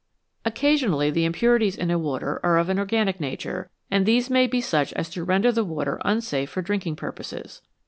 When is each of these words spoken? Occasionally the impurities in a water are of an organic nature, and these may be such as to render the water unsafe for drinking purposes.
Occasionally 0.45 1.11
the 1.11 1.25
impurities 1.25 1.75
in 1.77 1.91
a 1.91 1.99
water 1.99 2.39
are 2.41 2.57
of 2.57 2.69
an 2.69 2.79
organic 2.79 3.19
nature, 3.19 3.69
and 3.91 4.03
these 4.03 4.31
may 4.31 4.47
be 4.47 4.59
such 4.59 4.91
as 4.93 5.11
to 5.11 5.23
render 5.23 5.51
the 5.51 5.63
water 5.63 6.01
unsafe 6.03 6.49
for 6.49 6.63
drinking 6.63 6.95
purposes. 6.95 7.61